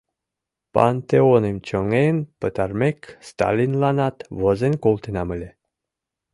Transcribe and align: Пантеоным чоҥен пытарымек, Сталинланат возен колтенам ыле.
Пантеоным 0.73 1.57
чоҥен 1.67 2.17
пытарымек, 2.39 2.99
Сталинланат 3.27 4.17
возен 4.39 4.73
колтенам 4.83 5.27
ыле. 5.35 5.49